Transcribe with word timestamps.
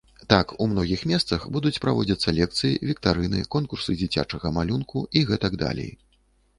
Так, 0.31 0.53
у 0.63 0.67
многіх 0.69 1.03
месцах 1.11 1.45
будуць 1.57 1.81
праводзіцца 1.83 2.35
лекцыі, 2.39 2.81
віктарыны, 2.89 3.45
конкурсы 3.59 3.99
дзіцячага 4.03 4.57
малюнку 4.61 5.09
і 5.17 5.29
гэтак 5.33 5.53
далей. 5.69 5.91